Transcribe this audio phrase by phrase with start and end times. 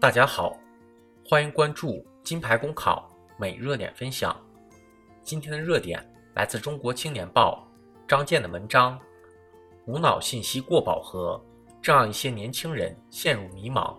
[0.00, 0.56] 大家好，
[1.26, 3.06] 欢迎关注金牌公考
[3.36, 4.34] 每热点分享。
[5.22, 7.68] 今天的热点来自《中国青年报》
[8.08, 8.98] 张健的文章：
[9.84, 11.38] 无脑信息过饱和，
[11.82, 13.94] 这让一些年轻人陷入迷茫。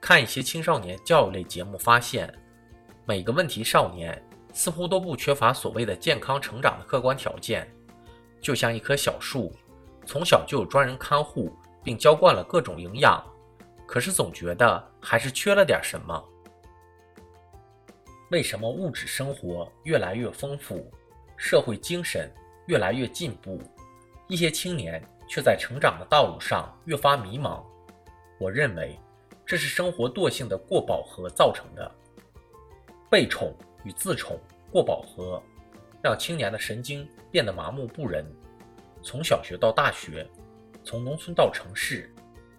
[0.00, 2.32] 看一些青少年教育类节目，发现
[3.04, 7.68] 每个问题少年似乎都不缺乏所谓的健康成长的客观条件，
[8.40, 9.52] 就像一棵小树，
[10.06, 13.20] 从小就有专人看护，并浇灌了各种营养。
[13.88, 16.22] 可是总觉得还是缺了点什么。
[18.30, 20.92] 为什么物质生活越来越丰富，
[21.38, 22.30] 社会精神
[22.66, 23.58] 越来越进步，
[24.26, 27.64] 一些青年却在成长的道路上越发迷茫？
[28.38, 28.94] 我认为，
[29.46, 31.90] 这是生活惰性的过饱和造成的。
[33.08, 34.38] 被宠与自宠
[34.70, 35.42] 过饱和，
[36.02, 38.22] 让青年的神经变得麻木不仁。
[39.02, 40.28] 从小学到大学，
[40.84, 42.14] 从农村到城市，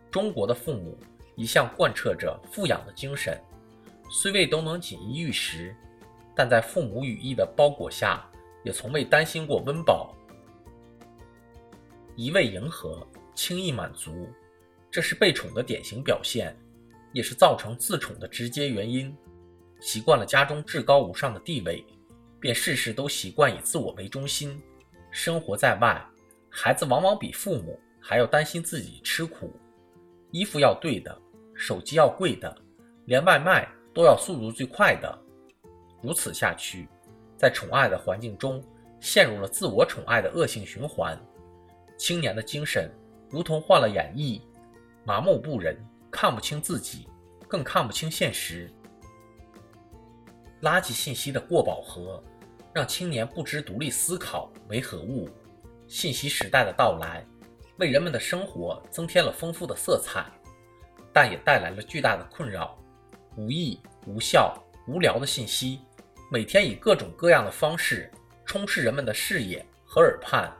[0.09, 0.97] 中国的父母。
[1.39, 3.41] 一向贯彻着富养的精神，
[4.11, 5.73] 虽未都能锦衣玉食，
[6.35, 8.29] 但在父母羽翼的包裹下，
[8.65, 10.13] 也从未担心过温饱。
[12.17, 14.27] 一味迎合，轻易满足，
[14.91, 16.53] 这是被宠的典型表现，
[17.13, 19.15] 也是造成自宠的直接原因。
[19.79, 21.85] 习惯了家中至高无上的地位，
[22.37, 24.61] 便事事都习惯以自我为中心。
[25.09, 26.05] 生活在外，
[26.49, 29.57] 孩子往往比父母还要担心自己吃苦，
[30.31, 31.17] 衣服要对的。
[31.59, 32.57] 手机要贵的，
[33.03, 35.19] 连外卖都要速度最快的。
[36.01, 36.87] 如此下去，
[37.37, 38.63] 在宠爱的环境中，
[39.01, 41.19] 陷入了自我宠爱的恶性循环。
[41.97, 42.89] 青年的精神
[43.29, 44.41] 如同患了眼翳，
[45.03, 45.77] 麻木不仁，
[46.09, 47.09] 看不清自己，
[47.45, 48.71] 更看不清现实。
[50.61, 52.23] 垃圾信息的过饱和，
[52.73, 55.27] 让青年不知独立思考为何物。
[55.89, 57.25] 信息时代的到来，
[57.79, 60.25] 为人们的生活增添了丰富的色彩。
[61.11, 62.77] 但也带来了巨大的困扰，
[63.35, 65.79] 无益、无效、无聊的信息，
[66.31, 68.11] 每天以各种各样的方式
[68.45, 70.51] 充斥人们的视野和耳畔。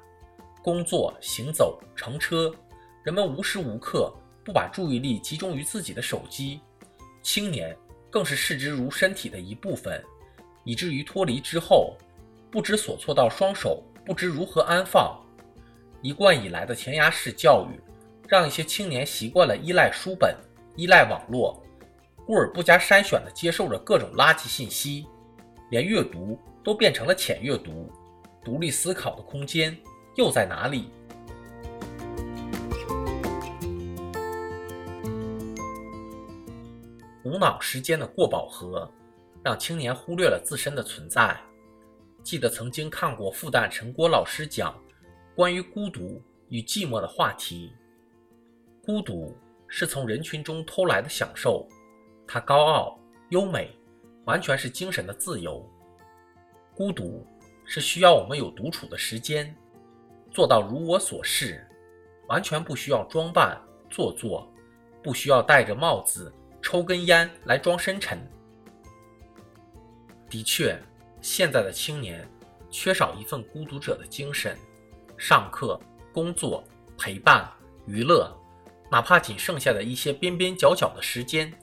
[0.62, 2.54] 工作、行走、乘车，
[3.04, 6.59] 人们无时无刻不把注意力集中于自己的手机。
[7.24, 7.76] 青年
[8.09, 10.04] 更是视之如身体的一部分，
[10.66, 11.96] 以至于脱离之后，
[12.52, 15.18] 不知所措到双手不知如何安放。
[16.02, 17.80] 一贯以来的填鸭式教育。
[18.29, 20.35] 让一些青年习惯了依赖书本、
[20.75, 21.63] 依赖网络，
[22.28, 25.07] 故而不加筛选地接受着各种垃圾信息，
[25.72, 27.91] 连阅读都变成了浅阅读，
[28.45, 29.75] 独立思考的空间
[30.16, 30.91] 又在哪里？
[37.23, 38.88] 无脑时间的过饱和，
[39.44, 41.35] 让青年忽略了自身的存在。
[42.22, 44.79] 记得曾经看过复旦陈果老师讲
[45.35, 47.73] 关于孤独与寂寞的话题。
[48.90, 51.64] 孤独是从人群中偷来的享受，
[52.28, 53.70] 它高傲优美，
[54.26, 55.64] 完全是精神的自由。
[56.74, 57.24] 孤独
[57.66, 59.56] 是需要我们有独处的时间，
[60.32, 61.64] 做到如我所示，
[62.30, 63.62] 完全不需要装扮
[63.92, 64.52] 做作，
[65.04, 68.20] 不需要戴着帽子抽根烟来装深沉。
[70.28, 70.76] 的确，
[71.22, 72.28] 现在的青年
[72.72, 74.58] 缺少一份孤独者的精神，
[75.16, 75.80] 上课、
[76.12, 76.64] 工作、
[76.98, 77.48] 陪伴、
[77.86, 78.36] 娱乐。
[78.92, 81.54] 哪怕仅剩下的一些边边角角的时间，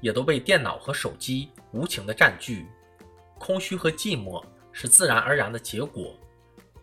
[0.00, 2.66] 也都被电脑和手机无情的占据。
[3.38, 4.42] 空虚和寂寞
[4.72, 6.14] 是自然而然的结果。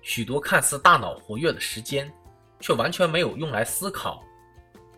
[0.02, 2.12] 许多看似大脑活跃的时间，
[2.60, 4.24] 却完全没有用来思考。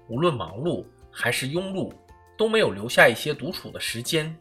[0.07, 1.93] 无论忙碌还是庸碌，
[2.37, 4.35] 都没有留下一些独处的时间。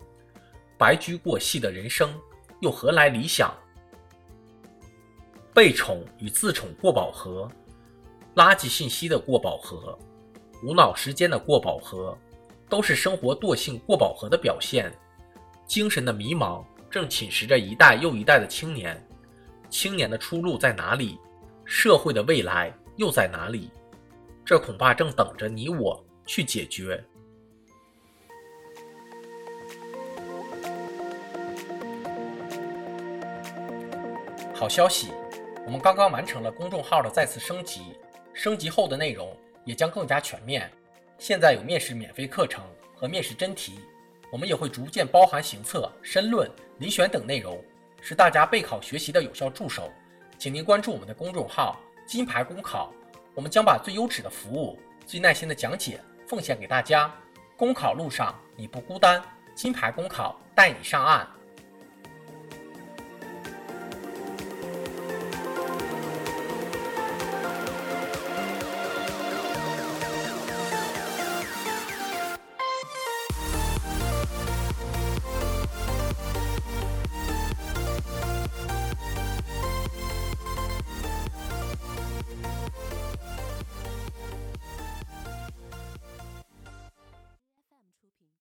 [0.77, 2.13] 白驹过隙的人生，
[2.61, 3.53] 又何来理想？
[5.55, 7.51] 被宠与自宠过饱和，
[8.37, 9.99] 垃圾信息的过饱和。
[10.63, 12.17] 无脑时间的过饱和，
[12.69, 14.93] 都是生活惰性过饱和的表现。
[15.67, 19.01] 精神的迷茫正侵蚀着一代又一代的青年。
[19.71, 21.19] 青年的出路在哪里？
[21.65, 23.71] 社会的未来又在哪里？
[24.45, 27.05] 这恐怕正等着你我去解决。
[34.55, 35.13] 好消息，
[35.67, 37.93] 我们刚刚完成了公众号的再次升级，
[38.33, 39.37] 升级后的内容。
[39.69, 40.71] 也将更加全面。
[41.19, 42.65] 现在有面试免费课程
[42.97, 43.79] 和面试真题，
[44.33, 46.51] 我们也会逐渐包含行测、申论、
[46.81, 47.63] 遴选等内容，
[48.01, 49.93] 是大家备考学习的有效助手。
[50.39, 51.79] 请您关注我们的公众号
[52.09, 52.95] “金牌公考”，
[53.37, 57.15] 我们将把最优质的服务、最耐心的讲解奉献给大家。
[57.55, 59.23] 公考路上你不孤单，
[59.55, 61.29] 金牌公考带你上岸。